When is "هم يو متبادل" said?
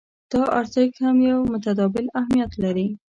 1.05-2.05